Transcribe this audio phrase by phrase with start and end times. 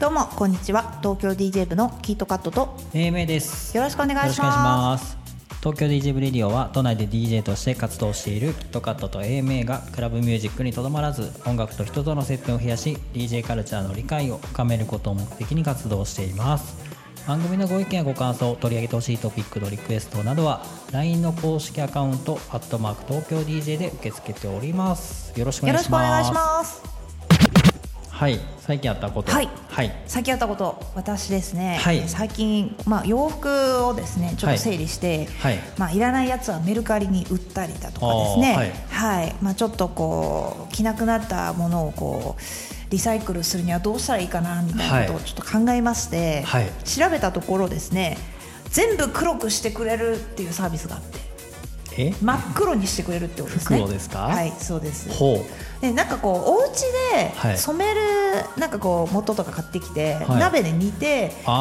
[0.00, 0.98] どうもこんにちは。
[1.00, 3.76] 東京 DJ 部のキットカットと AMA です。
[3.76, 5.16] よろしくお願いします。
[5.60, 16.87] 東京 DJ ブレディオは都内で DJ として活動しているキットカットと AMA がクラブミュージックにとどまらず音楽と人との接点を増やし DJ カルチャーの理解を深めることを目的に活動しています
[17.28, 25.38] 番組のご意見やご感想取り上げてほしいトピックのリクエストなどは LINE の公式アカウント「アットマーク東京 DJ」で受け付けております。
[25.38, 26.97] よろしくお願いします。
[28.18, 29.30] はい最近あったこと。
[29.30, 29.48] はい。
[29.70, 29.92] はい。
[30.06, 32.06] 最近あったこと私ですね、はい。
[32.08, 35.58] 最近、まあ、洋服をですねちょっと整理して、はい。
[35.78, 38.54] まあ、いらないやつはメルカリに売ったりだとかですね。
[38.56, 38.72] はい。
[38.90, 39.36] はい。
[39.40, 45.24] まあ、ちょっとこう着なくなったものをこうリサイクルするにはどうしたらいいかなみたいなことをはい。
[45.24, 46.68] ちょっと考えまして、はい。
[46.84, 48.18] 調べたところですね
[48.70, 51.20] 全部黒くしてくれるっていうサービスがあって。
[51.20, 51.27] え
[52.22, 53.98] 真っ黒にしてくれるってことですね。
[53.98, 54.18] すか？
[54.20, 55.10] はいそうです。
[55.10, 55.44] ほ
[55.80, 56.80] でなんかこうお家
[57.14, 57.58] ではい。
[57.58, 58.00] 染める
[58.56, 60.40] なんかこう元とか買ってきて、はい。
[60.40, 61.52] 鍋で煮てこ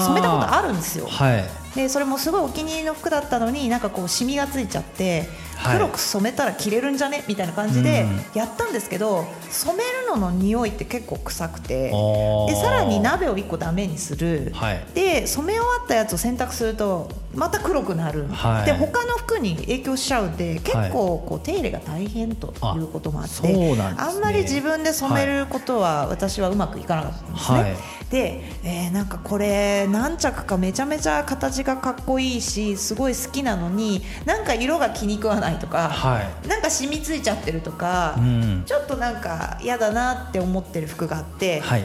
[0.00, 1.04] う染めたことあるんですよ。
[1.06, 1.44] うはい。
[1.74, 5.28] でそれもすごいお気に入りの服だったのになんかこうシミがついちゃって、はい
[5.64, 7.24] 黒く染めたら着れるんじゃね？
[7.26, 8.38] みたいな感じでうん。
[8.38, 11.90] やったんですけど染めるのの匂いって結構臭くて。
[11.90, 14.84] でさらに鍋を1個ダメにする、はい。
[14.94, 18.66] で染め終わったやつを洗濯するとまた黒くなる、はい。
[18.66, 20.90] で他の服に影響しちゃうんで結はい。
[20.90, 23.94] 構こう手入れが大変ということもあってあんですね。
[23.98, 27.58] あんまり自分で染めることは私はうまくいかなかったんですね。
[27.58, 27.76] はい。
[28.10, 36.48] で、えーなんかこれ何着かめちゃめちゃ形がかっこいいしすごい好きなのになんか色が気に食わないとか、はい。
[36.48, 38.62] なんか染みついちゃってるとか、うん。
[38.66, 41.84] ちょっとなんか嫌だなって思ってる服があって、はい。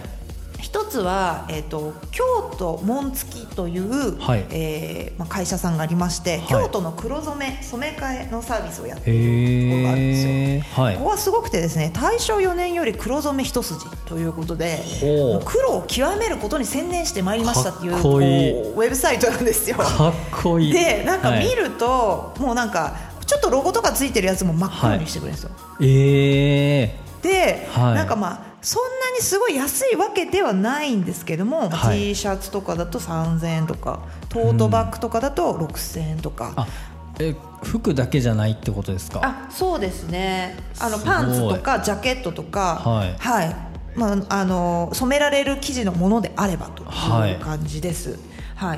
[0.63, 2.23] 一つは、えー、と京
[2.57, 4.45] 都紋付という、はい。
[4.49, 6.47] えーまあ、会社さんがありまして、はい。
[6.47, 10.83] 京都の黒染め染め替えのサービスをやっているところがあるんですよ。
[10.83, 10.95] はい。
[10.95, 14.79] ここはすごくてですね大正4年より黒染め一筋ということで
[15.45, 19.75] 黒を極めることに専念してまいりましたっていうウェブサイトなんですよ。
[19.75, 20.73] かっこいい。
[20.73, 21.45] でなんかはい。
[21.45, 22.95] 見ると、もうなんか
[23.33, 25.51] ちょっとロゴとかついてるやつも真っ黒にしてくれるんですよ。
[25.81, 27.95] ええで、はい。
[27.95, 31.97] なんかまあそんなにすごい安いわけではないんですけども、はい。
[31.99, 36.67] T シャツとかだと3000円とかトートバッグとかだと6000円とか、あ
[37.19, 39.21] え服だけじゃないってことですか？
[39.23, 40.55] あそうですね。
[40.79, 42.81] あのパンツとかジャケットとか
[43.19, 43.55] はい。
[43.95, 47.33] まあ、あの染められる生地のものであればとはい。
[47.33, 48.09] いう感じです。
[48.09, 48.19] はい、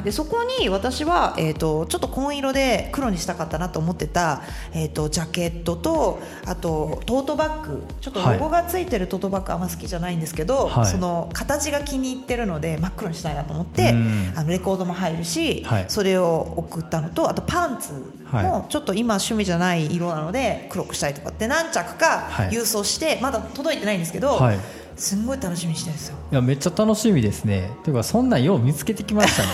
[0.04, 4.42] でそこに私は、えー、とちょっと紺色で黒にしたかったなと思ってた、
[4.74, 7.84] えー、とジャケットとあとトートバッグ。
[8.02, 10.86] ちょっとロゴがついてるトートバッグあんま好きじゃないんですけど、はい。
[10.86, 14.34] その形が気に入ってるので真っ黒にしたいなと思ってうん。
[14.36, 15.86] あのレコードも入るし、はい。
[15.88, 17.94] それを送ったのとあとパンツ
[18.26, 22.50] はもちょっと今趣味じゃない色なので黒くしたいとかって何着かはい。
[22.50, 24.60] 郵送してまだ届いてないんですけど、はい
[24.96, 26.18] すんごい楽しみにしてるんですよ。
[26.32, 27.72] いやめっちゃ楽しみですね。
[27.84, 29.50] というかそんなんよう見つけてきましたね。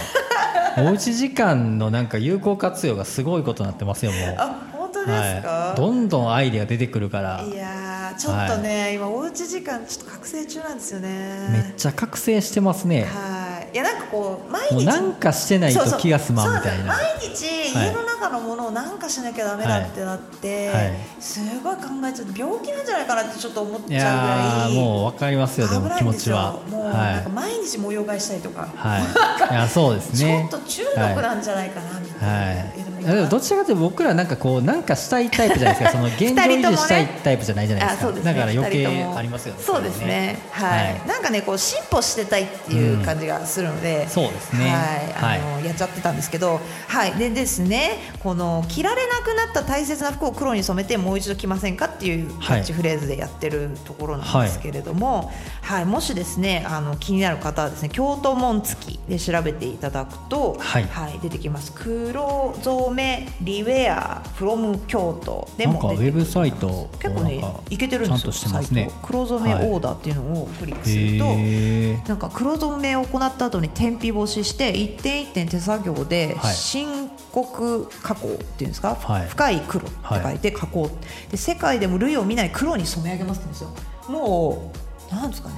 [0.89, 4.35] おうち時間のなんか有効活用がすごいことになってますよもう。
[4.37, 7.43] あ本当ですか、はい、どんどんアイデア出てくるから。
[7.43, 11.49] い、やーちょっとね、今おうち時間ちょっと覚醒中なんですよね。
[11.51, 13.03] めっちゃ覚醒してますね。
[13.03, 16.93] はいいやなんかこう毎日なんかしてないと気が済まんみたいな。
[16.93, 17.87] そうそう毎日はい。
[17.87, 20.75] 家の中のものをなんかしなきゃダメだってなって、はい。
[20.75, 20.93] はい。
[21.19, 26.59] すごい考えちゃって病気なんじゃないかなってちょっと思っいちゃうぐらいもう分かりますよでも気持ちは。
[26.69, 32.90] もうはなんか毎日模様替えしたりとか、い、はい、いやそうです ちょねっと中毒なんじゃないかなみたいな、はい
[33.29, 35.97] どちらかというと僕らなんかこうなんかしたいタイプじゃないですか。
[35.97, 38.11] その現状維持したいタイプじゃないじゃないですか。
[38.11, 38.21] ね。
[38.21, 40.39] だから余計ありますよねそうですね。
[40.51, 44.69] はい、なんかねこう進歩してたいっていう感じがするので、そうですね。
[45.15, 45.39] はい。
[45.39, 46.59] あのやっちゃってたんですけど。
[46.87, 47.13] はい。
[47.13, 55.85] でですねこの着られなくなった大切な服を黒に染めてもう一度着ませんかっていうキャッチフレーズでやってるところなんですけれども、はい。
[55.85, 60.87] もしですねあの気になる方はですね京都紋付きで調べていただくと、はい。
[61.21, 61.71] 出てきます。
[61.73, 66.21] 黒染めリウェア from 京都でなんかウも出てくる。
[66.21, 68.81] ェブサイト結構ねいけてるんですよちゃんとしてますね。
[68.83, 69.07] サイト。
[69.07, 72.07] 黒染めオーダーっていうのをクリックすると、へー。
[72.07, 76.53] なんか黒染めを行った後に天日干しして一点一点手作業ではい。
[76.53, 79.27] 深刻加工っていうんですか、はい。
[79.27, 80.89] 深い黒って書いて加工、
[81.29, 83.69] で世界でも類を見ない黒に染め上げますんですよ。
[84.09, 84.71] も
[85.09, 85.55] うなんですかね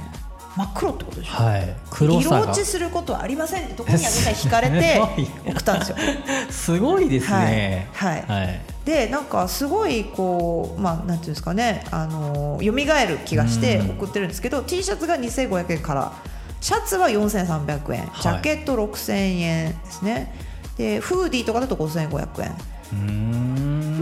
[0.55, 1.75] 真っ黒ってことでしょ、はい。
[1.89, 2.39] 黒さが。
[2.39, 3.65] 色落ちすることはありません。
[3.65, 5.00] ってところにはみんな惹かれて
[5.50, 5.97] 送ったんですよ。
[6.50, 7.88] すごいですね。
[7.94, 8.21] はい。
[8.27, 8.39] はい。
[8.39, 8.61] はい。
[8.85, 11.85] でなんかすごいこうまあなんていうんですかね。
[11.91, 13.89] あの蘇る気がしてうん。
[13.91, 16.11] 送ってるんですけど、T シャツが2500円から
[16.61, 20.33] シャツは4300円ジャケット6000円ですね、
[20.77, 22.56] でフーディーとかだと5500円。
[22.94, 23.43] うーん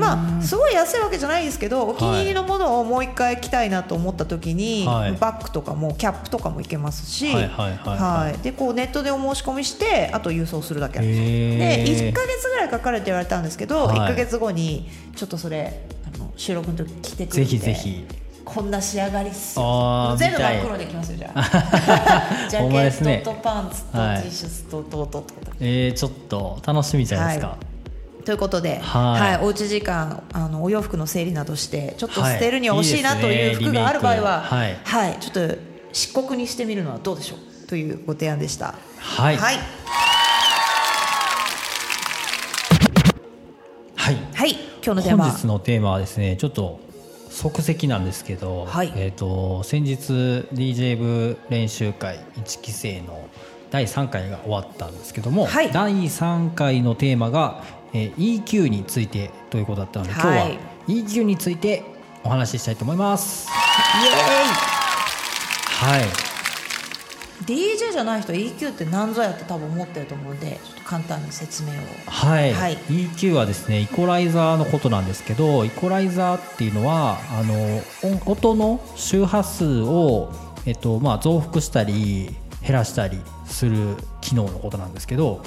[0.02, 5.12] まあすごい安いわけじゃないですけどお気に入りのものをもう一回着たいなと思った時に、はい。
[5.14, 7.32] バッグとかもキャップとかもいけますし、
[8.74, 11.26] ネットでお申し込みしてあと郵送するだけなんですよ。
[11.26, 14.00] で1か月ぐらいかかるって言われたんですけど、はい。
[14.00, 18.06] 1か月後にちょっとそれあの収録の時着てくるんでぜひぜひ。
[18.44, 20.16] こんな仕上がりっすよ。
[20.18, 22.48] 全部真っ黒でいきますよじゃあ。
[22.50, 24.24] ジャケットとパンツとはい。
[24.24, 25.26] T シャツととととと
[25.60, 27.71] えー、ちょっと楽しみじゃないですか、はい
[28.24, 29.44] ということで、はい。
[29.44, 32.34] おうち時間あのお洋服の整理などしてちょっとはい。
[32.34, 35.56] 捨てるには惜しいなという服がある場合は、リメイクちょっと
[35.94, 38.76] 漆黒にしてみるのはどうでしょうというご提案でした。
[38.98, 39.38] はい。
[39.38, 39.56] はい、
[43.96, 44.18] はい。
[44.34, 44.52] はい、
[44.84, 45.26] 今日のテーマ。
[45.26, 46.80] 本日のテーマはですねちょっと
[47.30, 48.92] 即席なんですけど、はい。
[48.96, 49.98] えー、と先日
[50.54, 53.30] DJ 部練習会1期生の
[53.72, 55.72] 第3回が終わったんですけども、はい。
[55.72, 57.64] 第3回のテーマが、
[57.94, 60.54] えー EQ についてということだったので、はい。
[60.88, 61.84] 今日は EQ について
[62.24, 63.48] お話ししたいと思います。
[63.50, 64.10] イエ
[65.86, 66.02] はい。
[66.02, 66.32] ーイ
[67.44, 71.74] DJ じゃない人 EQ って何ぞやって多分思ってると思うんでちょっと簡単に説明を。
[72.06, 72.78] はい、はい。
[72.88, 77.82] EQ はですねイコライザーのことなんですけどイコライザーっていうのはあの
[78.26, 80.32] 音音の周波数を、
[80.68, 85.42] えっとまあ、増幅したり減らしたりする機能のことなんですけど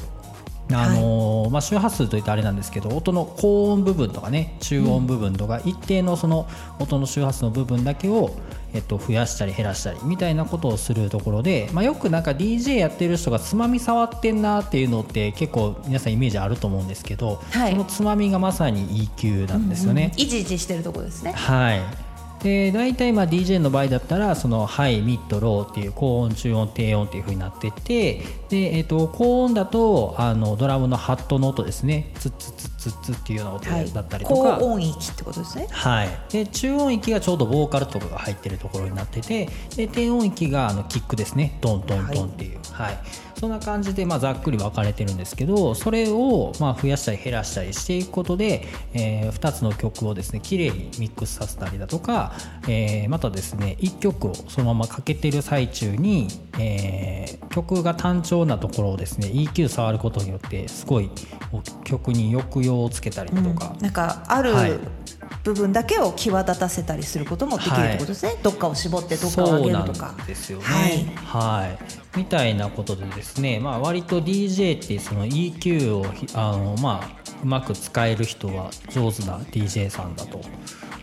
[0.72, 8.34] あのまあ、周波数といってあれなんですけど音の高音部分とかね中音部分とか一定のその音の周波数の部分だけを、
[8.72, 17.72] えっと、増やしたり減らしたりみたいなことをするところで、まあ、よくなんか DJ やってる人がつまみ触ってんなっていうのって結構皆さんイメージあると思うんですけど、はい。
[17.72, 20.12] そのつまみがまさに EQ なんですよね。
[20.16, 21.32] イジイジしてるところですね。
[21.32, 22.03] はい
[22.44, 28.20] で大体まあ DJ の場合だったらそのハイミッドローっていう高音中音低音っていう風になってて
[28.50, 32.12] で、えっと高音だとあのドラムのハットの音ですね。
[32.18, 33.92] ツッツッツッツッツッっていうような音はい。
[33.92, 35.68] だったりと高か、音域ってことですね。
[35.70, 41.58] はい、で中音域がちょうどボーカルとかが入ってるところになっててで低音域があのキックですね。
[41.60, 42.98] ドンドンドンっていう、はい。
[43.34, 48.64] そんな感じで、まあ、ざっくり分かれてるんですけどそれをまあ増やしたり減らしたりしていくことで、
[48.94, 52.32] え2つの曲をですね綺麗にミックスさせたりだとか、
[52.68, 56.28] えーまたですね1曲をそのままかけてる最中に、
[56.58, 61.08] えー曲が単調なところをですね EQ 触ることによってすごい
[61.84, 64.72] 曲に抑揚をつけたりだとか、なんかあるはい。
[65.42, 70.14] 部分だけを際立たせたりすることもできるってことですね、どっかを絞ってどっかを上げるとか。
[70.26, 70.64] ですよね。
[70.64, 71.68] はい。
[71.68, 71.78] はい、
[72.16, 80.40] みたいなことでですね、まあ、割と DJ ってその EQ をひあの、まあ、うまく使える人は上手な DJ さんだと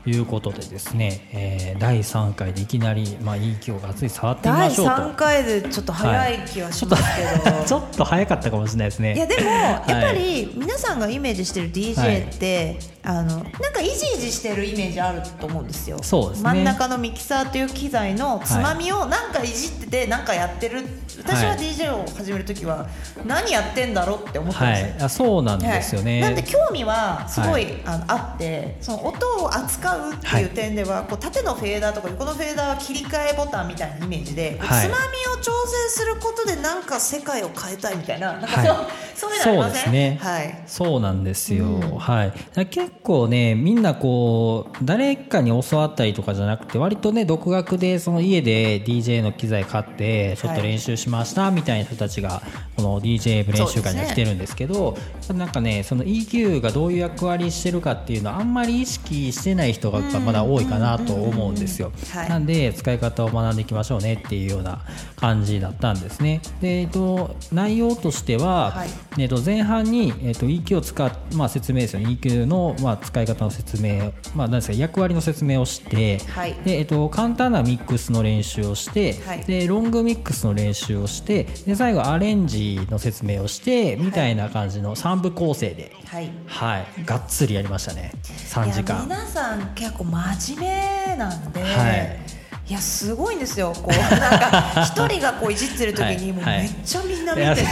[0.05, 4.91] いうことでですね、えー第3回でいきなり、まあ、EQ をがっつり触ってみま第しょうと。
[4.91, 7.03] 3回でちょっと早い気はします
[7.43, 9.15] けど、 ちょっと早かったかもしれないですね。
[9.15, 15.97] いやでもやっぱり皆さんがイメージしてる DJ って、あのなんかイジイジしてるイメージあると思うんですよ。
[16.03, 16.43] そうですね。
[16.43, 20.85] 真ん中のミキサーという機材のつまみをなんかいじっててなんかやってる。
[21.19, 21.59] 私ははい。
[21.59, 22.87] DJ を始める時は
[23.25, 26.21] 何やってんだろうって思ってました、はい、あそうなんですよね。
[26.21, 34.87] はい、なんで興味はすごい、はあのあってその音を扱うっていう点では、こう縦のフェーダーとか横のフェーダーは切り替えボタンみたいなイメージで、はい。
[34.87, 38.67] つまみを調整することでなんか世界を変えたいみたいななんかはい。
[38.67, 39.91] そう,、そういうのありません？
[39.93, 40.19] ね。
[40.21, 40.63] はい。
[40.65, 41.65] そうなんですよ、
[41.97, 52.43] はい、だから結構ねみんなこう誰かに教わったりとかじゃなくて割とね独学でその家で DJ の機材買ってちょっと練習しましたみたいな人たちが
[52.75, 54.97] この DJ 練習会には来てるんですけど
[55.33, 61.91] なんかねその EQ がどういう役割してるかっていうのはあんまり意識してない人がまだ多いかなと思うんですよ。
[62.13, 62.29] はい。
[62.29, 64.81] なんで使い方を学んでいきましょうねっていうような
[65.15, 66.41] 感じだったんですね。
[66.61, 68.89] で、えっと、内容としては、はい。
[69.17, 76.53] えっと、前半に、えっと、EQ を使っ、まあ、説明ですよね EQ の、まあ、使い方の説明、まあ、なんですか役割の説明をして、はい。
[76.65, 79.43] でえっと、簡単なミックスの練習をして、はい。
[79.45, 86.31] でロングミックスの練習をしてで最後アレンジの説明をしてみたいな感じの3部構成で、はい。
[86.47, 88.11] はい、がっつりやりましたね。
[88.23, 89.03] 3時間。
[89.03, 92.19] 皆さん結構真面目なんで、はい。
[92.67, 93.73] いやすごいんですよ。
[93.73, 96.59] こうなんか一人がこういじってる時にもうはい。
[96.59, 97.67] めっちゃみんな見てて、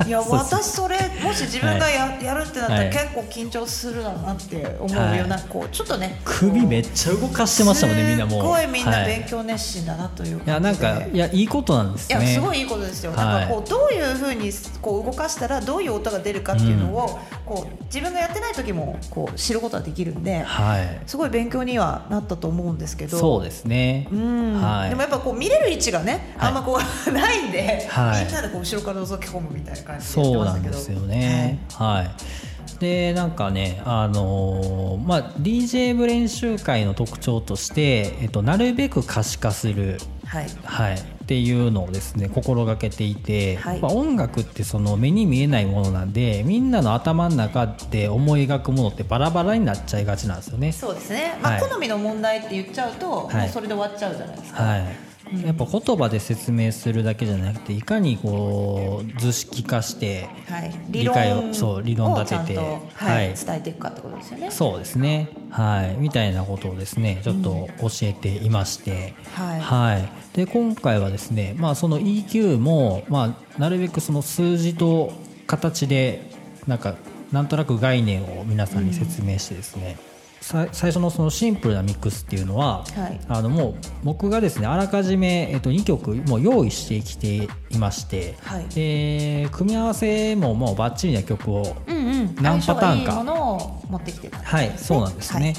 [0.06, 2.90] いや私それもし自分がや,、やるってなったらはい。
[2.90, 5.44] 結構緊張するだなって思うような、はい。
[5.48, 8.40] こうちょっとね首めっちゃ動かしてましたもんねみんなもう。
[8.40, 10.48] すごいみんなはい勉強熱心だなというい。
[10.48, 13.26] やなんかいやいいことなんですいねやすごいいいことですよ、はい。
[13.26, 21.00] なんかこうどういうふうにこう動かしたらどういう音が出るかっていうのを、こう自分がやってない時もこう知ることができるんで、はい。
[21.06, 23.18] すごい勉強にはなったと思うんですけど。
[23.18, 24.08] そうですね。
[24.10, 24.60] うん。
[24.60, 24.90] はい。
[24.90, 26.48] でもやっぱこう見れる位置がね、はい。
[26.48, 26.78] あんまこ
[27.08, 28.24] うないんで、はい。
[28.24, 31.58] みんなでこう後ろから覗き込むみたいな感じそうなんですよね。
[31.74, 39.98] はい、でなんかねあのーまあ DJ 部練習会の特徴として、えっと、なるべく可視化する。
[40.24, 43.80] はい、はい、っていうのをですね心がけていて、はい。
[43.80, 50.70] まあ音楽ってその目に見えないものなんでみんなの頭の中で思い描くものってバラバラになっちゃいがちなんですよね。
[50.70, 51.68] そうですね、まあはい。
[51.68, 53.36] 好みの問題って言っちゃうと、はい。
[53.42, 55.09] もうそれで終わっちゃうじゃないですか、はい
[55.44, 63.34] やっぱ言葉で説明するだけじゃなくていかにこう図式化してはい、理解をそう理論立ててはいはい。
[63.34, 64.50] 伝えていくかってことですよね。
[64.50, 65.28] そうですね。
[65.50, 65.96] はい。
[65.98, 70.36] みたいなことをですねちょっと教えていまして、はい。
[70.36, 75.12] で今回はですねまあその EQ もまあなるべくその数字と
[75.46, 76.22] 形で
[76.66, 76.96] なんか
[77.32, 80.02] なんとなく概念を皆さんに説明してですね、さ
[80.40, 83.20] 最初のそのシンプルなミックスっていうのは、はい。
[83.28, 88.66] あのもう僕がですねあらかじめ、えっと、2曲もう用意してきていまして、はい。
[88.74, 93.12] で組み合わせももうバッチリな曲をうんうん、何パターンか。
[93.12, 95.54] 相性がいいものを持ってきてたねはい、そうなんですね。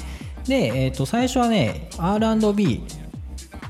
[0.46, 2.82] で、えー、と最初はね R&B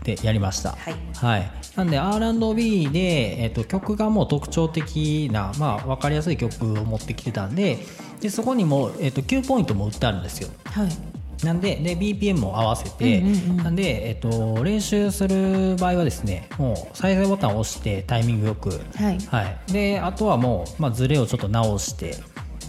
[0.04, 0.76] でやりました。
[1.14, 1.62] はい。
[1.76, 7.78] なんで R&B で、えー、と曲がもう特徴的な、まあ、分かりやすい曲を持ってきてたんで
[8.22, 10.48] でそこにも、えー、と9ポイントも打ってあるんですよ。
[10.64, 11.12] はい、はい
[11.42, 13.56] なんでで BPM も合わせて、うんうんうん。
[13.56, 19.72] なんで、えっと練習する場合はですねもう再生ボタンを押してタイミングよく、はい。
[19.72, 22.14] であとはもう、まあ、ズレをちょっと直して。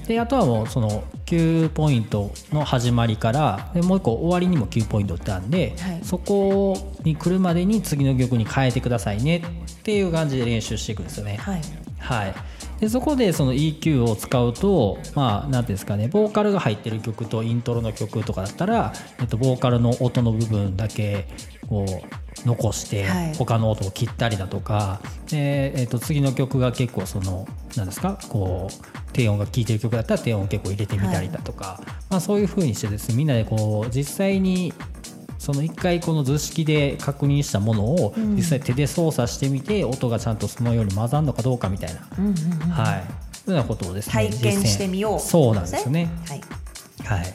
[0.08, 6.00] であとはもうその9ポイントの始まりからでもう一個終わりにも9ポイントってあるんで、はい。
[6.04, 9.42] そこに来るまでに次の曲に変えてくださいねっ
[9.84, 11.38] ていう感じで練習していくんですよね。
[11.38, 11.62] はい。
[12.00, 12.36] はい、
[12.84, 21.30] でそこでその EQ を使うとまあ何ですかねボーカルが入ってる曲とイントロの曲とかだったら、えっと、ボーカルの音の部分だけ
[21.70, 23.34] こう残して、はい。
[23.36, 25.00] 他の音を切ったりだとか
[25.30, 27.48] で、えっと、次の曲が結構その
[27.78, 34.74] 何ですかこう低音が聴いてる曲だったら低音を結構入れてみたりだとか、まあ、そういう風にしてですねみんなでこう実際に
[35.44, 38.36] その一回この図式で確認したものをうん。
[38.38, 42.70] 実際手で操作してみて、音がちゃんとそのように混ざるのかどうかみたいな、うんうんうん。
[42.70, 42.98] はい。
[43.00, 43.04] よ
[43.48, 45.20] うなことをですね体験してみよう。
[45.20, 46.10] そうなんですよね。
[46.28, 46.42] はい。
[47.04, 47.28] はい。
[47.28, 47.34] っ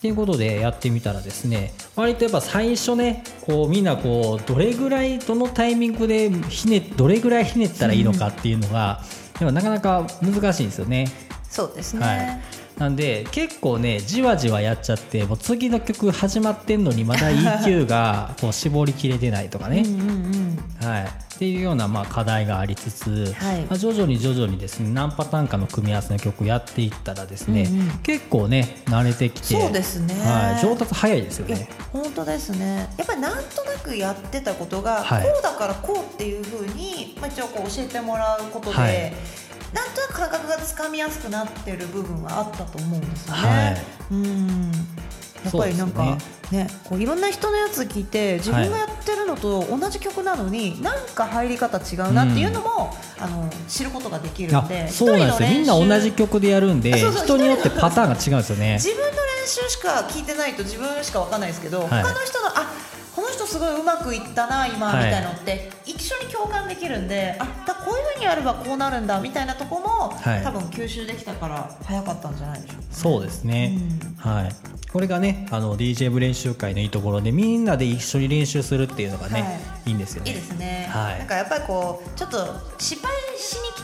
[0.00, 9.00] ていうことでやってみたらですね割とやっぱ最初ねこうみんなこうどれぐらいどのタイミングでひねどれぐらいひねったらいいのかっていうのが、
[9.38, 11.06] でもなかなか難しいんですよね。
[11.48, 12.40] そうですね、はい、
[12.78, 21.04] なんで結構ねじわじわやっちゃってもう次の曲始まってんのにまだ EQ が こう絞りきれてないとかね、うんはい、
[21.34, 23.60] っていうようなまあ課題がありつつ、はい。
[23.62, 27.90] まあ、徐々に徐々にですね何パターンかの組み合わせの曲やっていったらですね、うんうん。
[27.98, 30.14] 結構ね慣れてきてそうですね。
[30.14, 31.68] はい、上達早いですよね。
[31.92, 32.88] 本当ですね。
[32.96, 35.22] やっぱりなんとなくやってたことが、はい。
[35.24, 39.12] こうだからこうっていうふうに、まあ、一応こう教えてもらうことで、はい
[39.74, 43.40] なんとなく感覚がつかみやすくなってる部分はあったと思うんですよね。
[43.40, 43.82] はい。
[44.12, 44.72] うん。
[45.44, 46.10] やっぱりなんかそ
[46.48, 55.48] うでねこういろんな人のやつ聞いて自分がやってるのと同じ曲なのに、なんか入り方違うなっていうのも、あの知ることができるあんでそうなんですよ。
[55.50, 58.74] みんな同じ曲でやるんで人によってパターンが違うんですよね。
[58.74, 61.88] 自分の練習しか聞いてないと自分しかわかんないですけど、はい。
[61.88, 62.72] 他の人のあ
[63.14, 65.04] この人すごいうまくいったな今、はい。
[65.06, 70.42] みたいのって一緒に共感できるんであだこういうふうにやればこうなるんだみたいなとこも、はい。
[70.42, 73.78] 多分吸収できたから早かったんじゃないでしょうか、そうですね、
[74.24, 74.30] うん。
[74.30, 74.52] はい、
[74.92, 79.48] これがねあの DJ 部練習会のいいところでみんなで一緒に練習するっていうのがね、、は
[79.86, 80.30] いいんですよね。
[80.30, 81.18] いいですね、はい。
[81.18, 82.38] なんかやっぱりこうちょっと
[82.78, 83.12] 失敗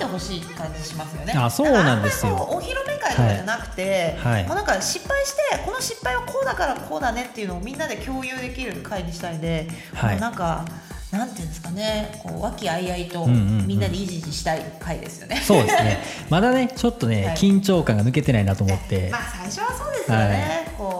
[0.00, 1.34] てほしい感じしますよね。
[1.36, 2.34] あそうなんですよ。
[2.34, 4.46] お披露目会とかじゃなくて、はい。
[4.46, 10.20] もうなんか失敗してこの失敗はこうだからこうだねっていうのをみんなで共有できる会にしたいんで、はい。
[10.20, 10.64] なんか
[11.12, 15.36] なんていうんですかねこう和気あいあいとみんなでいじいじしたい会ですよね。
[15.36, 15.98] そうですね。
[16.30, 17.36] まだね、ちょっとね、 はい。
[17.36, 19.10] 緊張感が抜けてないなと思って。
[19.10, 20.99] まあ最初はそうですよね、こうみ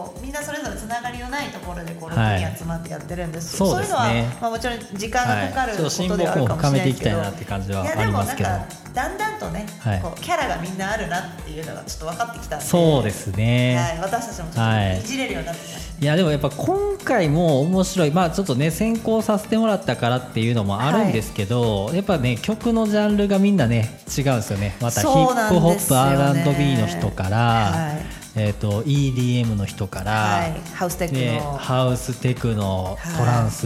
[1.31, 2.41] ないところでこうはい。
[2.41, 3.53] 6人集まってやってるんです。
[3.53, 3.97] けど、そうですね。
[3.97, 8.49] そういうのは、まあ、もちろん時間がかかることではあるかもしれないですけど、睦を深めていきたいなって感じはいやありますけど。
[8.49, 10.01] でもなんかだんだんとね、はい。
[10.01, 12.65] こうキャラがみんなあるなっていうのがちょっと分かってきたんで。
[12.65, 16.05] そうですね、はい、私たちもちょっといじれるようになってきました、い。
[16.05, 18.11] やでもやっぱ今回も面白い。
[18.11, 24.75] まあちょっとね先行させてもらったからっていうのもあるんですけど、やっぱね曲のジャンルがみんなね違うんですよね。
[24.81, 33.17] またヒップホップ R&B の人から、はいえー、と EDM の人から、はい、ハウステックでの、ハウステクノ、はい。
[33.17, 33.65] トランス。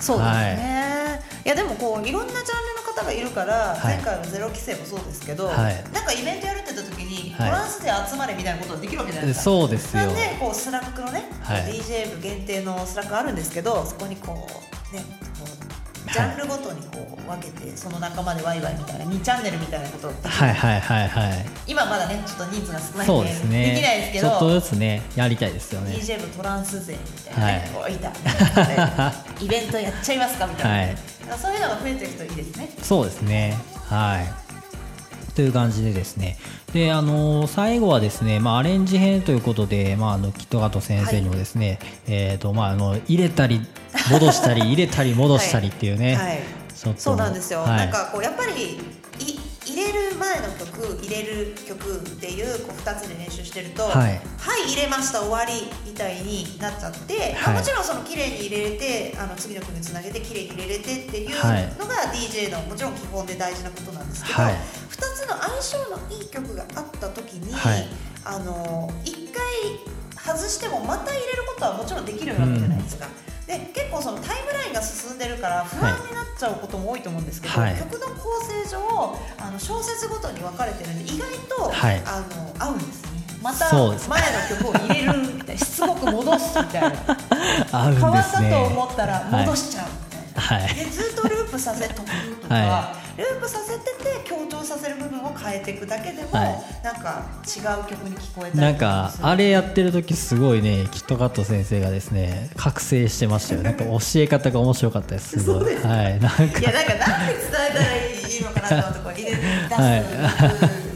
[0.00, 0.56] そうですはい。
[0.56, 2.46] ね、い、やでもこういろんなジャンル
[2.76, 3.96] の方がいるから、はい。
[3.96, 5.84] 前回のゼロ期生もそうですけど、はい。
[5.92, 7.50] なんかイベントやるって言った時に、はい。
[7.50, 9.44] トランスで集まれみたいなことができるわけじゃないですか。
[9.44, 10.02] そうですよ。
[10.04, 11.62] なんでこうスラックのね、はい。
[11.64, 14.48] DJ 部限定のスラックあるんですけどそこにこ
[14.90, 15.04] うね
[16.12, 21.46] ジャンルごとにこう分けてその仲間でワイワイみたいな2チャンネルみたいなことはいはいはいはい。
[21.66, 23.70] 今まだねちょっと人数が少ないそんでうですね。
[23.74, 25.92] できないですけどちょっとずつねやりたいですよね。
[25.92, 27.46] DJ 部トランス勢みたいな。
[27.46, 27.94] ね、はい。
[27.94, 31.38] いなねイベントやっちゃいますかみたいな、はい。
[31.38, 32.70] そういうのが増えていくといいですね。
[32.82, 33.56] そうですね。
[33.88, 34.48] はい。
[35.34, 36.36] という感じでですね。
[36.72, 43.60] であの最後はですね、まあ、アレンジ編ということで、まあ、あのキットガト先生にもですね、えーとまあ、あの入れたり
[44.10, 46.40] 戻したり入れたり戻したりっていうね、はい。
[46.96, 47.76] そうなんですよ、はい。
[47.78, 48.52] なんかこうやっぱり
[49.18, 54.20] い入れる前の曲入れる曲っていうこう2つで練習してるとはい。
[54.38, 57.60] はい、入れました終わりみたいになっちゃって、まあはい。
[57.60, 61.64] もちろんその綺麗に入れれてあの次の曲につなげて綺麗に入れれてっていうはい。
[61.78, 64.54] のが DJ のもちろん基本で大事なことなんですけど、はい。
[64.54, 64.56] 2
[65.14, 67.86] つの相性のいい曲があった時に、はい。
[68.24, 69.42] あの1回
[70.34, 73.06] 外してもまた入れることはもちろんできるわけじゃないですか。
[73.48, 77.76] で結構そのタイムラインが進んでるから不安になっちゃうことも多いと思うんですけど、はい。
[77.76, 78.78] 曲の構成上
[79.38, 82.02] あの小節ごとに分かれてるんで意外と、はい。
[82.04, 83.08] あの合うんですね。
[83.42, 83.96] また前の
[84.60, 86.88] 曲を入れるみたいなしつこく戻すみたいな。
[87.72, 90.64] 合うん変わったと思ったら戻しちゃうみたいな。
[90.66, 90.74] はい。
[90.74, 92.10] でずっとループさせとく
[92.42, 96.84] とか、はループさせてて強調させる部分を変えていくだけでも、はい。
[96.84, 103.62] なんか違う曲に聞こえたなんかあれやってる時すごいねキットカット先生がですね覚醒してましたよ。
[103.66, 105.74] なんか教え方が面白かったですすごい。
[105.74, 106.20] はい。
[106.20, 106.60] なんか。
[106.60, 109.90] いやなんかなんで伝えたらいいのかなと思って入れて出す、はい。
[109.90, 110.02] はい、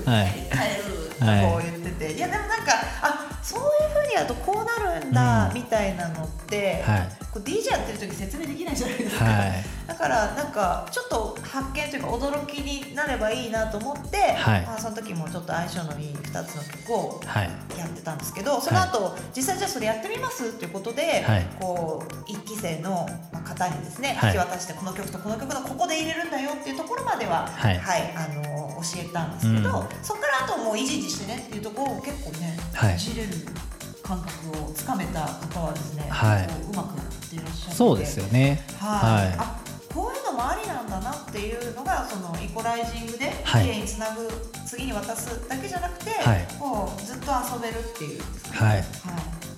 [0.06, 0.26] はい。
[0.50, 0.92] 変える
[1.26, 5.54] はいこう言ってて、い、やでもなんかあそういう風にやるとこうなるんだ、うん。
[5.54, 7.08] みたいなのって、はい。
[7.32, 9.64] こう DJ やってる時説明できないじゃないですか、はい。
[9.86, 14.66] だからなんかちょっと発見というか驚きになればいいなと思って、はい。
[14.66, 17.50] まあ、その時もちょっと相性のいい2つの曲をはい。
[17.78, 21.46] やってたんですけどその後、実際じゃあそれやってみますっていうことで、はい。
[21.58, 24.34] こう一期生のまあ方にですね、はい。
[24.34, 27.80] 引き渡してこの曲とこの曲のここで入れるんだよっていうところまでは、はい。
[28.14, 28.42] あの
[28.82, 29.86] 教えたんですけど、うん。
[30.02, 32.96] そこからあともういじいじしてねっていうところを結構ね、はい。
[32.96, 33.28] いじれる
[34.02, 36.46] 感覚をつかめた方はですね、はい。
[36.46, 38.64] うまくやっていらっしゃってそうですよね。
[38.78, 39.62] はい、はあ
[39.94, 43.64] こういうのもありなんだなっていうのがそのイコライジングではい。
[43.64, 44.28] 綺麗につなぐ、
[44.66, 46.46] 次に渡すだけじゃなくて、はい。
[46.58, 48.84] こうずっと遊べるっていう、はい。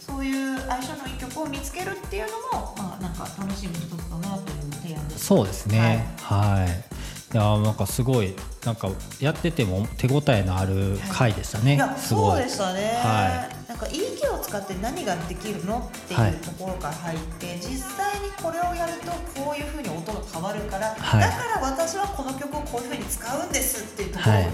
[0.00, 5.26] そういう相性のいい曲を見つけるっていうのも、まあ、なんか楽しみの一つかなという提案です。
[5.26, 6.07] そうですね。
[6.20, 8.88] はい、い、やなんかすごいなんか
[9.20, 12.33] やってても手応えのある回でしたね、いやすごい。
[12.33, 19.10] そうでしたね、はなんか EQ を使って何ができるのっていうところから入って、実際にこれをやると
[19.40, 21.20] こういうふうに音が変わるから、はい。
[21.20, 24.50] だから私はこの曲をこういうふうに使うんですっていうところで、はい。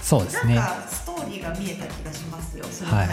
[0.00, 0.54] そうですね。
[0.54, 3.08] なんかストーリーが見えた気がしますよ、それはい。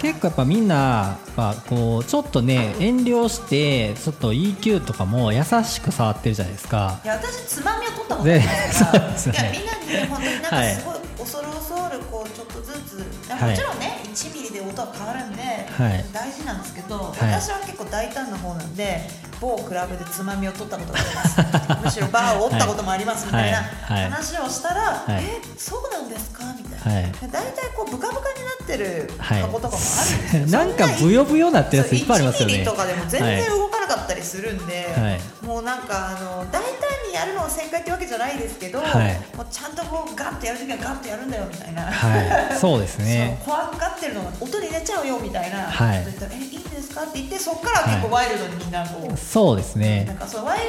[0.00, 7.00] 結構やっぱみんな、まあ、こうちょっとね遠慮してちょっと EQ とかも優しく触ってるじゃないですか。
[7.04, 9.34] いや私つまみを取ったことないから、ねそうですね。
[9.34, 12.98] いやみんなにね本当になんかすごい恐る恐るこうちょっとずつ、
[13.32, 13.50] はい。
[13.50, 16.04] もちろんね1ミリで音は変わるんで、はい。
[16.12, 16.98] 大事なんですけど、い。
[17.20, 19.00] 私は結構大胆な方なんで
[19.40, 21.40] 某クラブでつまみを取ったことがあります。
[21.84, 23.66] むしろバーを折ったこともありますみたいなはい。
[23.94, 24.10] はい。
[24.10, 25.24] 話をしたら、はい。
[25.24, 27.12] えそうなんですかみたいな、はい。
[27.12, 35.46] で大体こうブカブカになってるはい箱とかもあるんですよ、なんかブヨブヨなってるやついっぱいありますよ1ミねリとかでも全然動かなかったりするんで、はい。
[35.46, 36.62] もうなんかあの大胆
[37.08, 39.36] にやるのは旋回ってわけじゃないですけど、はい。
[39.36, 42.58] もうちゃんとこうガッとやるときはガッとやるんだよみたいな、はい。
[42.58, 43.40] そうですね。
[43.44, 46.06] 怖がってるのが音に入れちゃうよみたいな、はい。
[46.30, 47.02] えいいんですか？
[47.02, 50.04] って言ってそこから結構ワイルドにみんなこう、そうですね。
[50.04, 50.64] なんかそうワイル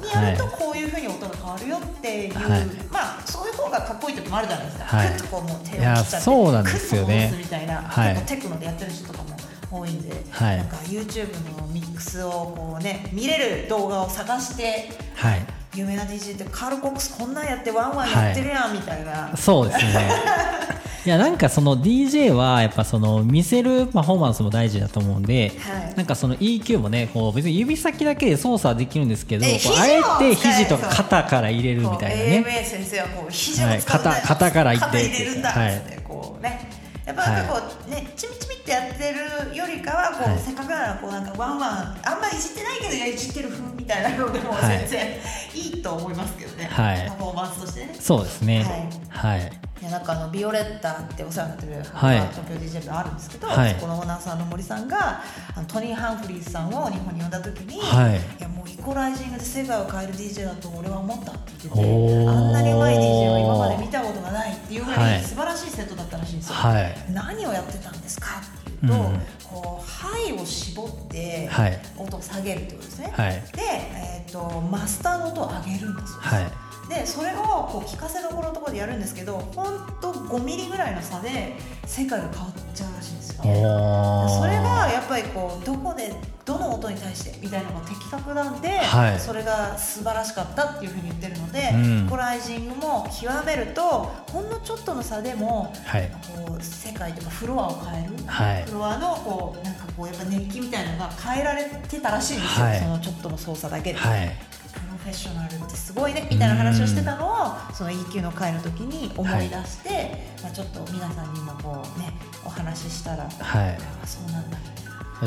[0.00, 2.66] ドにやるとこういうふうに音が変わるよっていう、はい。
[2.90, 5.08] まあそういう方がかっこいい時もあるじゃないですか、はい。
[5.08, 7.32] クッとこうもう手を切っちゃってそうなんですよね。
[7.36, 8.14] みたいな、はい。
[8.14, 9.30] 結構テクノでやってる人とかも
[9.70, 10.56] 多いんで、はい。
[10.56, 11.28] なんか YouTube
[11.58, 15.46] のミックスをこうね見れる動画を探してはい。
[15.74, 20.10] 有名な DJ ってカール・コックスこんなんやってワンワンやってるやんみたいな、そうですね。
[21.06, 25.94] いやなんかその DJ はやっぱその見せるパフォーマンスも大事だと思うんで、はい。
[25.96, 32.44] なんかその EQ もねこう別に指先だけで操作できるんですけどえこうあえて肘とか肩から入れるみたいなね。
[32.46, 34.84] AMA 先生はこうい肩肩から入って。
[34.86, 35.76] 肩入れるんだっつはい。
[35.76, 36.79] ってこうね
[37.10, 40.38] やっぱなんかこうねチミチミってやってるよりかはこう、はい。
[40.38, 44.78] せっかくならこうなんかワンワンあんまりいじってないけどいじってる風みたいなのでもはい。
[44.80, 45.08] 全然
[45.54, 47.08] いいと思いますけどね、はい。
[47.08, 47.94] パフォーマンスとしてね。
[47.98, 48.64] そうですね。
[49.08, 49.50] はい、い
[49.84, 52.20] やなんかあのビオレッタってお世話になってる、はい。
[52.32, 53.74] 東京 DJ があるんですけど、はい。
[53.74, 55.22] そこのオーナーさんの森さんが
[55.54, 58.20] あのトニー・ハンフリーズさんを日本に呼んだ時に、はい。
[58.42, 65.20] やもうイコライジングで世界を変える DJ だと俺は思ったって言っててあんなにうまい DJ を今まで見たことがないっていうぐらはい。
[65.20, 66.94] い素晴らしいセットだったらしいんですよ、はい。
[67.12, 68.26] 何をやってたんですか
[68.60, 71.78] っていうと、うんこう肺を絞ってはい。
[71.96, 73.32] 音を下げるってことですね、はい。
[73.32, 76.12] で、えー、とマスターの音を上げるんです。
[76.12, 79.66] よ、はいでそれをこう聞かせどころのところでやるんですけど本
[80.02, 83.42] 当5ミリぐらいの差で世界が変わっちゃうらしいんですよ。
[83.42, 86.12] それがやっぱりこうどこで
[86.44, 89.20] どの音に対してみたいなのが的確なんで、はい。
[89.20, 92.06] それが素晴らしかったっていうふうに言ってるので、うん。
[92.06, 93.82] イコライジングも極めると
[94.32, 96.10] ほんのちょっとの差でもはい。
[96.34, 98.64] こう世界とかフロアを変える、はい。
[98.64, 102.78] フロアのこうなんかこうやっぱ熱気みたいなのが変えられてたらしいんですよ、はい。
[102.80, 103.98] そのちょっとの操作だけで。
[105.02, 112.12] フェッショナルってすごいねみたいな話をしてたのをその EQ の会の時に思い出して、まあ、ちょっと皆さんにもこうね
[112.44, 113.78] お話ししたら、はい。
[114.02, 114.58] あそうなんだ。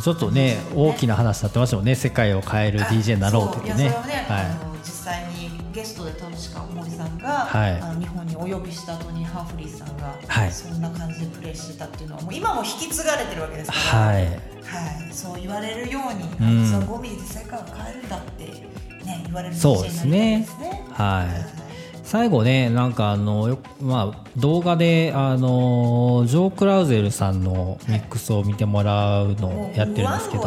[0.01, 3.95] ちょっとね大きな話になってましたもんね世界を変える DJ になろうって言ってねね、
[4.27, 7.81] はあの実際にゲストで確か森さんが、はい。
[7.81, 10.51] あの日本にお呼びしたトニー・ハーフリーさんが、はい。
[10.51, 14.25] そんな感じでプレーしてたっていうのはもう今も引き継がれてるわけですいから、はい。
[14.25, 14.37] はい、
[15.11, 16.61] そう言われるように、うん。
[16.61, 20.47] あいつは5ミリで世界を変えるんだって、ね、言われるそうですね。
[20.91, 21.25] は
[21.59, 21.63] い。
[22.03, 30.43] 最後ねなんかあのよまあ動画であのジョー・クラウゼルさんのミックスを見てもらうのをやってるんですけど、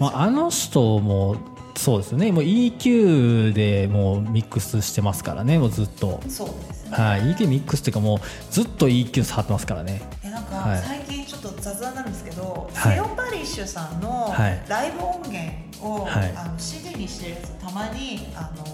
[0.00, 1.36] まあ、あの人も
[1.76, 2.30] そうですね。
[2.32, 6.96] もう EQ でもうミックスしてますからねもうずっと、そうですね。
[6.96, 8.18] はい、EQ ミックスっていうかもう
[8.50, 10.00] ずっと EQ 触ってますからね。
[10.22, 10.82] えなんかはい。
[10.82, 11.23] 最近ちょっと
[11.64, 12.94] 雑談なんですけど、はい。
[12.94, 14.62] セオパリッシュさんのはい。
[14.68, 15.50] ライブ音源
[15.80, 16.34] を、はい。
[16.36, 18.64] あの CD にしてるやつたまにあの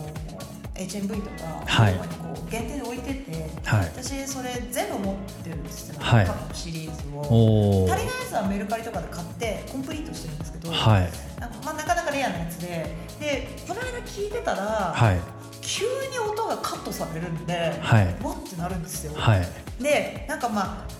[0.75, 1.95] HMV とか、はい。
[1.95, 3.85] ここう限定で置いてて、はい。
[3.87, 6.27] 私それ全部持ってるんですよ、はい。
[6.27, 7.87] 過シリーズを。
[7.89, 11.41] 足りないやつはメルカリとかで買ってコンプリートしてるんですけど、はい。
[11.41, 15.21] なんかまあ、なかなかレアなやつででこの間聞いてたら、はい。
[15.63, 18.07] 急に音がカットされるんで、はい。
[18.25, 19.47] わってなるんですよ、はい。
[19.81, 21.00] でなんかまあ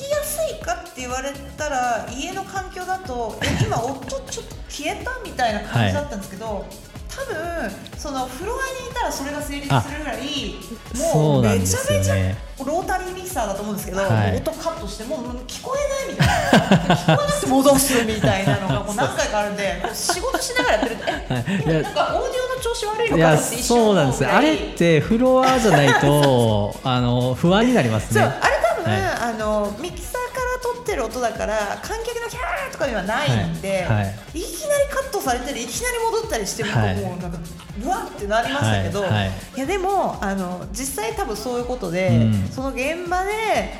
[0.00, 6.64] きやすいかって言われたら家の環境だとえ今音ちょっと消えたみたいな感じだったんですけど、
[7.10, 10.54] 多分そのフロアにいたらそれが成立するぐらい
[10.96, 14.36] もそうめちゃめちゃねロータリーミキサーだと思うんですけど、はい。
[14.36, 16.94] 音カットしてもう聞こえないみたいな。
[16.94, 24.30] 聞こえなくて戻すみたいなのが もう何回かあるんで仕事しながらやってるとえ なんかオーディオの調子悪いのかなって一瞬そうなんですよ。
[24.32, 28.20] あれってフロアじゃないと あの不安になりますね。
[28.20, 29.02] あれ多分、はい。
[29.02, 33.96] あのミキサーから撮ってる音だから観客のキャーとかにはないんで、はい。
[33.98, 34.14] はい。
[34.34, 37.38] い、きなりカットされたりいきなり戻ったりしてると、はいもうなんか
[37.82, 39.10] うわってなりましたけど、はい。
[39.10, 39.30] はい。
[39.56, 42.48] いやでもあの実際多分そういうことで、うん。
[42.48, 43.30] その現場で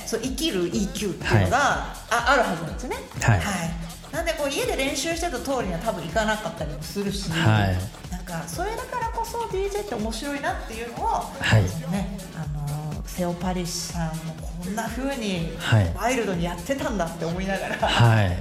[0.06, 2.96] そう生きる EQ っていうのが、ああるはずなんですよね。
[3.20, 3.40] はい。
[4.12, 7.78] なんでこう家で練習してた通りには多分いかなかったりもするし、はい。
[8.10, 11.62] なんかそれだからこそ DJ って面白いなっていうのを、はい。
[11.62, 12.18] ね。
[12.34, 12.59] あの
[13.20, 14.32] セオパリッシュさんも
[14.64, 15.94] こんな風にはい。
[15.94, 18.24] ワイルドにやってたんだって思いながら、はい。
[18.24, 18.38] はい、あ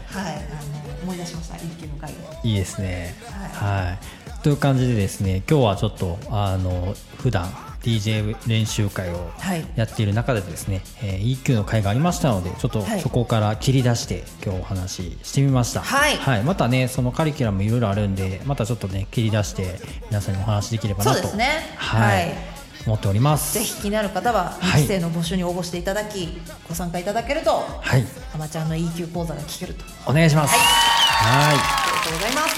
[0.87, 1.57] の思い出しました。
[1.57, 2.17] 一級の回で。
[2.45, 3.13] いいですね。
[3.25, 3.85] はい。
[3.87, 3.99] はい。
[4.41, 7.47] という感じでですね今日はちょっとあの普段
[7.83, 9.65] DJ 練習会をはい。
[9.75, 13.01] やっている中でですね、えー EQ の会がありましたのでちょっとはい。
[13.01, 15.81] そこから切り出して今日お話ししてみました。
[15.81, 16.43] はい。
[16.43, 19.77] またねそのカリキュラムいろいろあるんでまたちょっとね切り出して
[20.09, 21.17] 皆さんにお話しできればなと。
[21.17, 21.75] そうですね。
[21.75, 22.58] はい、はい
[22.89, 23.53] 思っております。
[23.53, 24.81] ぜひ気になる方ははい。
[24.81, 26.27] 2期生の募集に応募していただき、
[26.67, 28.03] ご参加いただけるとはい。
[28.33, 29.85] アマちゃんの EQ 講座が聞けると。
[30.07, 30.55] お願いします。
[30.55, 31.55] はい。
[31.55, 32.55] ありがとうございます。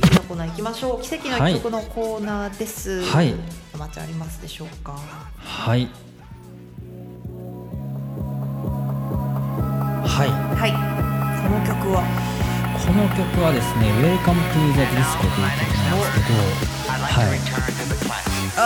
[0.00, 1.02] 次のコーナー行きましょう。
[1.02, 3.02] 奇跡の一曲のコーナーです。
[3.04, 3.34] はい。
[3.74, 4.98] アマちゃんありますでしょうか？
[5.36, 5.88] はい。
[10.06, 10.28] はい。
[10.30, 10.72] はい。
[11.42, 12.29] この曲は？
[12.86, 16.34] この曲はですね「Welcome to the Disco」という曲なんですけど
[17.00, 17.40] はい。
[18.56, 18.64] ああ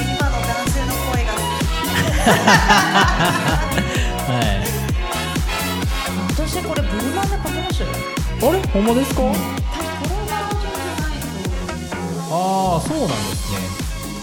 [0.00, 1.28] 今の男性の声が
[4.26, 4.66] はい。
[6.30, 7.90] 私これブルマンでかけましたよ
[8.42, 9.22] あれほんまですか
[12.28, 13.58] ああそうなんですね。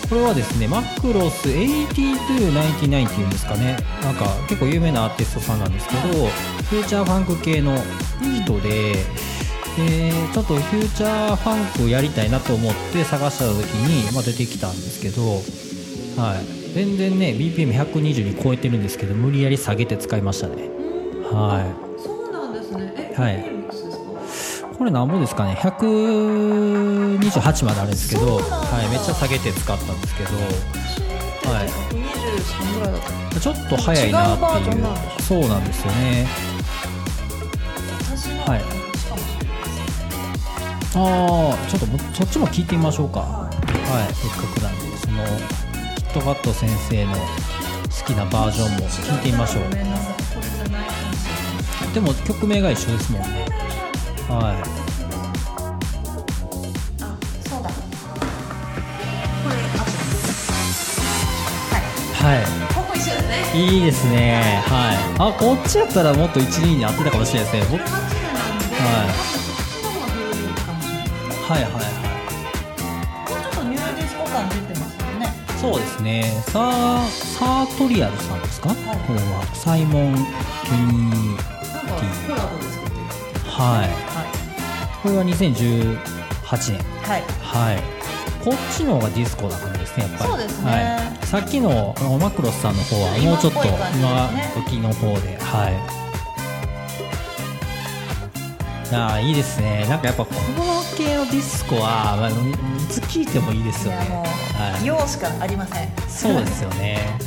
[0.09, 3.77] これはですねマクロス8299っていうんですかね。
[4.03, 6.29] なんか結構有名なアーティストさんなんですけど
[6.73, 7.77] フューチャーファンク系の
[8.43, 8.93] 人で、
[9.77, 13.53] でちょっとフューチャーファンクをやりたいなと思って探した時
[13.85, 15.43] に、まあ、出てきたんですけど、
[16.19, 20.67] はい、全然ね BPM120 に超えてるんですけど無理やり下げて使いましたね。
[21.31, 21.65] はい。
[22.01, 22.91] そうなんですね。
[22.97, 23.45] えはい。
[24.75, 30.29] これなんぼですかね？128まであるんですけど、はい、めっちゃ下げて使ったんですけど、
[31.53, 31.67] はい。
[31.67, 33.39] 123ぐらいだった。
[33.39, 34.85] ちょっと早いなっていう。
[35.21, 36.25] そうなんですよね
[38.45, 38.61] はい。
[40.95, 43.21] ああちょっともそっちも聞いてみましょうか。
[43.21, 43.49] は
[44.09, 44.13] い。
[44.13, 45.23] せっかくなんでその
[45.95, 47.19] キットカット先生の好
[48.05, 49.63] きなバージョンも聞いてみましょう。
[51.93, 53.45] でも曲名が一緒ですもんね。
[54.27, 54.63] はあ
[57.47, 57.69] そうだ。
[57.69, 57.75] こ
[59.49, 59.83] れあ
[62.23, 62.43] はい。
[62.73, 63.51] ここ一緒ですね。
[63.53, 64.63] いいいですね。
[64.65, 64.97] はい。
[65.19, 67.77] あこっちやったらもっと12に合ってたかもしれないですね。
[67.77, 68.02] 僕8なんで、
[68.83, 69.07] はい。
[71.43, 71.83] はいはいはい。
[73.27, 75.33] ちょっと nu disco 感出てますよね。
[75.59, 76.43] そうですね。
[76.47, 78.75] サーサートリアルさんですか、こ
[79.13, 79.43] れは。
[79.53, 81.35] サイモン・ケニー
[81.73, 81.95] なんか
[82.27, 83.05] コラボで作ってる。
[83.45, 83.87] はい。
[83.87, 84.23] は
[85.01, 86.75] これは2018年。
[86.75, 87.23] いはい。
[87.41, 88.03] はい。
[88.43, 90.31] こっちの方がディスコな感じですねやっぱり。
[90.31, 90.71] そうですね。
[90.71, 90.77] は
[91.23, 95.37] い、さっきのマクロスさんの方はもうちょっと今時の方で。
[95.39, 96.02] はい
[98.93, 99.87] いやーいいですね。
[99.89, 100.39] なんかやっぱこの
[100.95, 102.33] 系のディスコは、まあ、い
[102.87, 103.97] つ聴いてもいいですよね。
[104.53, 105.89] はい、用しかありません。
[106.07, 107.17] そうですよね。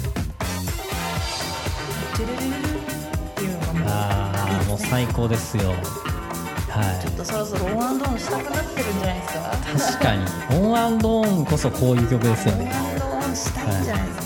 [3.84, 5.70] ああもう最高ですよ。
[6.70, 9.40] はちょっとそろそろ on and on したくなってるんじゃないですか？
[9.40, 10.24] い確かに。
[10.64, 12.70] on and on こそこういう曲ですよ on ね。
[12.72, 14.25] and on したいんじゃないですか、も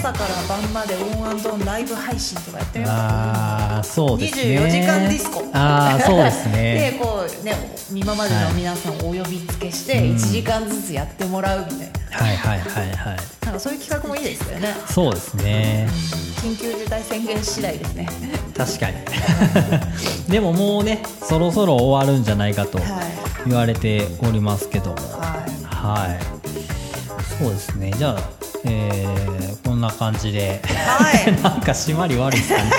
[0.00, 4.58] 朝から晩まで on and on ライブ配信とかやってみますああそうですね。
[4.58, 5.44] 24時間ディスコ。
[5.52, 6.92] ああそうですね。
[6.96, 7.54] でこうね
[7.92, 13.16] 今までの皆さんをお呼びつけしてはい1時間ずつやってもらうみたいな,、はいはいはいはい。
[13.44, 14.74] なんかそういう企画もいいですよね。
[14.88, 15.86] そうですね。
[16.42, 18.08] 緊急事態宣言次第ですね。
[18.56, 18.94] 確かに。
[20.32, 22.88] でももうねそろそろ終わるんじゃないかとはい。
[23.46, 24.96] 言われておりますけども。
[24.96, 25.44] は
[26.00, 26.08] い。
[26.08, 26.18] はい。
[27.38, 27.92] そうですね。
[27.98, 28.20] じゃあ、
[28.64, 31.32] えーこんな感じで、はい。
[31.42, 32.70] なんか締まり悪いですかね。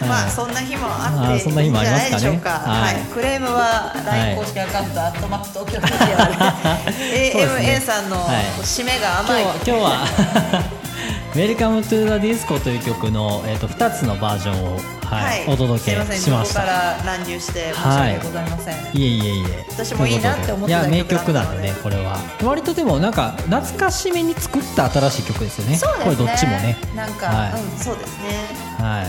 [0.08, 2.12] まあそんな日もあってそんな日もありますかね。
[2.12, 2.50] いいんじゃないでしょうか。
[2.50, 2.94] はい。
[2.94, 3.02] はい。
[3.12, 8.44] クレームは LINE 公式アカウント、アットマーク東京 DJ はそうで AMA さんのはい。
[8.62, 9.42] 締めが甘い。
[9.42, 10.62] 今日は今日は
[11.34, 15.44] 「Welcome to the Disco」という曲の、えー、と2つのバージョンを、はい。
[15.48, 18.74] お届けしましたから乱入して申し訳ございません。
[18.96, 19.26] いえい。
[19.26, 22.16] えいえ私もいいなって思っていや名曲曲だねこれは。
[22.42, 25.76] 割とでもなんか懐かしめに作った新しい曲ですよね。
[25.76, 26.16] そうですね。
[26.16, 26.76] これどっちもね。
[26.94, 27.60] なんか、はい。
[27.60, 28.48] うん、そうですね。
[28.78, 29.04] は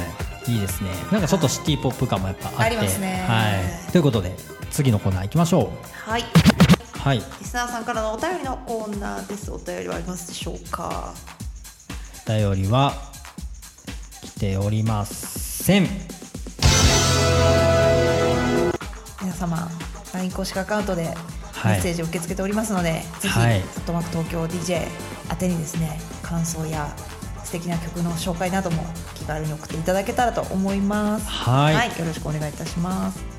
[0.48, 0.52] い。
[0.52, 0.90] いいですね。
[1.12, 2.64] なんかちょっとシティポップ感もやっぱあって。
[2.64, 3.24] ありますね。
[3.28, 4.36] はい、ということで
[4.72, 5.72] 次のコーナー行きましょ
[6.06, 6.22] はい。
[6.22, 7.18] うはい。
[7.18, 9.52] リスナーさんからのお便りのコーナーです。
[9.52, 11.14] お便りはありますでしょうか？
[12.28, 12.94] お便りは
[14.22, 15.06] 来ておりま
[15.72, 15.88] せん。
[19.22, 19.70] 皆様
[20.14, 21.10] LINE 公式アカウントでメ
[21.54, 21.80] はい。
[21.80, 23.62] ッセージを受け付けておりますので、ぜひ、はい。
[23.62, 24.88] フットマーク東京 DJ
[25.32, 26.94] 宛てにですね感想や
[27.46, 28.84] 素敵な曲の紹介なども
[29.16, 31.28] 気軽に送っていただけたらと思います。
[31.30, 33.31] はいよろしくお願いいたします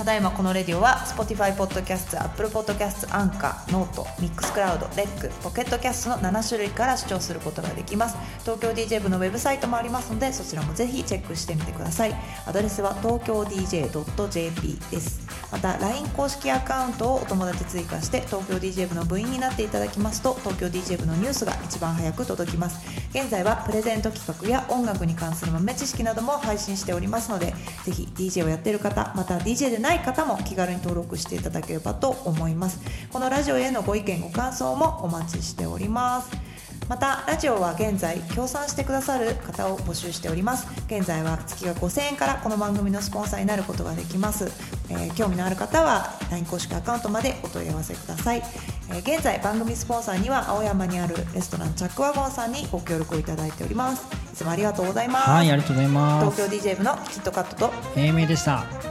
[0.00, 8.16] ただいまこのレディオは Spotify ポッドキャスト Apple ポッドキャストアンカーノートミックスクラウドレックポケットキャストの7種類から視聴することができます。
[8.40, 12.14] 東京 DJ 部のウェブサイトもありますのでそちらもぜひチェックしてみてください。
[12.46, 15.20] アドレスは東京 DJ.jp です。
[15.52, 22.80] また LINE 公式アカウントをお友達追加して東京 DJ 部の部員になっていただきますと東京 DJ 部のニュースが一番早く届きます。
[23.10, 32.80] 現在はプレゼント企画や音楽に関する豆知識なども配信しておりますのでぜひ DJ をやっている方また DJ でない方も気軽に登録していただければと思います。
[33.12, 36.49] このラジオへのご意見ご感想もお待ちしております。
[36.90, 40.66] またラジオは現在協賛してくださる方を募集しております。
[40.88, 44.50] 現在は月が5000円からこの番組のスポンサーになることができます、
[44.88, 48.42] えー興味のある方は LINE 公式アカウントまでお問い合わせください、
[48.88, 54.08] えー現在番組スポンサーには青山にあるレストランチャックワゴンさんにご協力をいただいております。
[54.32, 56.42] いつもありがとうございます、はいありがとうございます。
[56.42, 57.72] 東京 DJ 部のキットカットと。
[57.94, 58.89] 英明でした